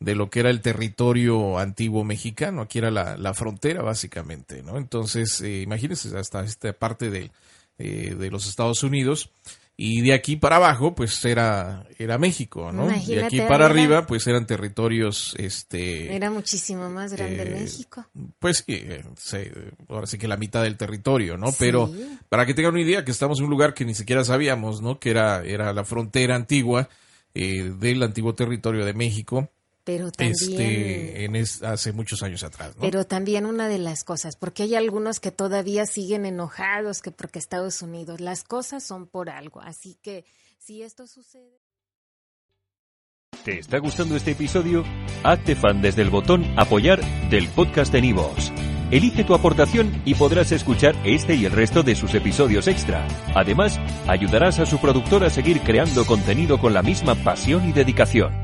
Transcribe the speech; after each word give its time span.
de 0.00 0.14
lo 0.14 0.28
que 0.28 0.40
era 0.40 0.50
el 0.50 0.60
territorio 0.60 1.58
antiguo 1.58 2.04
mexicano. 2.04 2.62
Aquí 2.62 2.78
era 2.78 2.90
la, 2.90 3.16
la 3.16 3.32
frontera, 3.32 3.82
básicamente, 3.82 4.62
¿no? 4.62 4.76
Entonces, 4.76 5.40
eh, 5.40 5.62
imagínense 5.62 6.16
hasta 6.16 6.44
esta 6.44 6.72
parte 6.72 7.10
de, 7.10 7.30
eh, 7.78 8.14
de 8.18 8.30
los 8.30 8.46
Estados 8.46 8.82
Unidos. 8.82 9.30
Y 9.76 10.02
de 10.02 10.12
aquí 10.12 10.36
para 10.36 10.56
abajo, 10.56 10.94
pues 10.94 11.24
era, 11.24 11.84
era 11.98 12.16
México, 12.16 12.70
¿no? 12.70 12.82
de 12.86 12.92
Imagínate, 12.94 13.26
aquí 13.26 13.38
para 13.40 13.56
era- 13.56 13.66
arriba, 13.66 14.06
pues 14.06 14.24
eran 14.28 14.46
territorios, 14.46 15.34
este... 15.36 16.14
Era 16.14 16.30
muchísimo 16.30 16.88
más 16.90 17.12
grande 17.12 17.42
eh, 17.42 17.60
México. 17.60 18.06
Pues 18.38 18.58
sí, 18.58 18.74
eh, 18.74 19.04
se- 19.16 19.52
ahora 19.88 20.06
sí 20.06 20.16
que 20.16 20.28
la 20.28 20.36
mitad 20.36 20.62
del 20.62 20.76
territorio, 20.76 21.36
¿no? 21.36 21.46
Pero 21.58 21.90
para 22.28 22.46
que 22.46 22.54
tengan 22.54 22.74
una 22.74 22.82
idea, 22.82 23.04
que 23.04 23.10
estamos 23.10 23.38
en 23.40 23.46
un 23.46 23.50
lugar 23.50 23.74
que 23.74 23.84
ni 23.84 23.94
siquiera 23.96 24.24
sabíamos, 24.24 24.80
¿no? 24.80 25.00
Que 25.00 25.10
era, 25.10 25.42
era 25.44 25.72
la 25.72 25.84
frontera 25.84 26.36
antigua 26.36 26.88
eh, 27.34 27.72
del 27.76 28.00
antiguo 28.04 28.32
territorio 28.36 28.84
de 28.84 28.94
México, 28.94 29.50
Pero 29.84 30.10
también, 30.10 30.32
este, 30.34 31.24
en 31.26 31.36
es- 31.36 31.62
hace 31.62 31.92
muchos 31.92 32.22
años 32.22 32.42
atrás, 32.42 32.74
¿no? 32.76 32.80
pero 32.80 33.04
también 33.06 33.44
una 33.44 33.68
de 33.68 33.78
las 33.78 34.02
cosas, 34.02 34.34
porque 34.34 34.62
hay 34.62 34.74
algunos 34.74 35.20
que 35.20 35.30
todavía 35.30 35.84
siguen 35.84 36.24
enojados 36.24 37.02
que 37.02 37.10
porque 37.10 37.38
Estados 37.38 37.82
Unidos, 37.82 38.20
las 38.20 38.44
cosas 38.44 38.82
son 38.82 39.06
por 39.06 39.28
algo, 39.28 39.60
así 39.60 39.98
que 40.02 40.24
si 40.58 40.82
esto 40.82 41.06
sucede. 41.06 41.60
¿Te 43.44 43.58
está 43.58 43.78
gustando 43.78 44.16
este 44.16 44.30
episodio? 44.30 44.84
Hazte 45.22 45.54
fan 45.54 45.82
desde 45.82 46.00
el 46.00 46.08
botón 46.08 46.44
Apoyar 46.58 47.00
del 47.28 47.46
podcast 47.48 47.92
de 47.92 48.00
Nivos. 48.00 48.52
Elige 48.90 49.24
tu 49.24 49.34
aportación 49.34 50.00
y 50.06 50.14
podrás 50.14 50.52
escuchar 50.52 50.94
este 51.04 51.34
y 51.34 51.44
el 51.44 51.52
resto 51.52 51.82
de 51.82 51.94
sus 51.96 52.14
episodios 52.14 52.68
extra. 52.68 53.06
Además, 53.34 53.78
ayudarás 54.06 54.60
a 54.60 54.66
su 54.66 54.78
productor 54.80 55.24
a 55.24 55.30
seguir 55.30 55.60
creando 55.60 56.06
contenido 56.06 56.58
con 56.58 56.72
la 56.72 56.82
misma 56.82 57.14
pasión 57.16 57.68
y 57.68 57.72
dedicación. 57.72 58.43